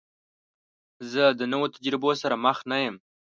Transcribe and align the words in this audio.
زه 1.11 1.23
د 1.39 1.41
نوو 1.51 1.65
تجربو 1.75 2.09
سره 2.21 2.35
مخ 2.45 2.57
نه 2.71 2.77
یم. 2.83 2.95